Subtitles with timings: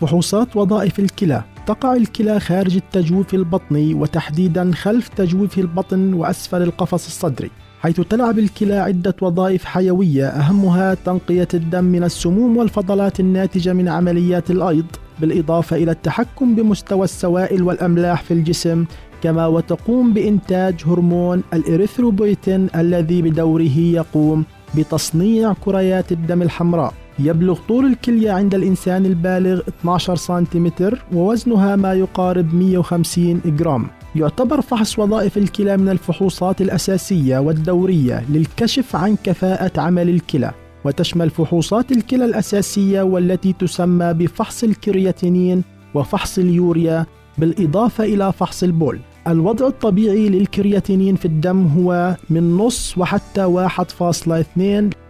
[0.00, 1.42] فحوصات وظائف الكلى.
[1.66, 7.50] تقع الكلى خارج التجويف البطني وتحديدا خلف تجويف البطن وأسفل القفص الصدري.
[7.80, 14.50] حيث تلعب الكلى عدة وظائف حيوية أهمها تنقية الدم من السموم والفضلات الناتجة من عمليات
[14.50, 14.86] الأيض
[15.20, 18.84] بالإضافة إلى التحكم بمستوى السوائل والأملاح في الجسم
[19.22, 24.44] كما وتقوم بإنتاج هرمون الإريثروبويتين الذي بدوره يقوم
[24.76, 26.94] بتصنيع كريات الدم الحمراء.
[27.18, 33.86] يبلغ طول الكلية عند الإنسان البالغ 12 سنتيمتر ووزنها ما يقارب 150 جرام.
[34.16, 40.52] يعتبر فحص وظائف الكلى من الفحوصات الأساسية والدورية للكشف عن كفاءة عمل الكلى.
[40.84, 45.62] وتشمل فحوصات الكلى الأساسية والتي تسمى بفحص الكرياتينين
[45.94, 47.06] وفحص اليوريا
[47.38, 48.98] بالإضافة إلى فحص البول.
[49.28, 54.62] الوضع الطبيعي للكرياتينين في الدم هو من نص وحتى 1.2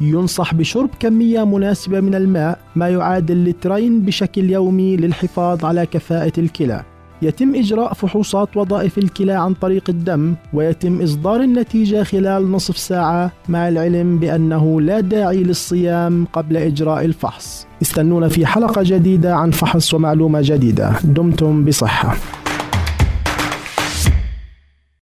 [0.00, 6.82] ينصح بشرب كمية مناسبة من الماء ما يعادل لترين بشكل يومي للحفاظ على كفاءة الكلى.
[7.22, 13.68] يتم إجراء فحوصات وظائف الكلى عن طريق الدم ويتم إصدار النتيجة خلال نصف ساعة مع
[13.68, 17.66] العلم بأنه لا داعي للصيام قبل إجراء الفحص.
[17.82, 20.92] استنونا في حلقة جديدة عن فحص ومعلومة جديدة.
[21.04, 22.16] دمتم بصحة.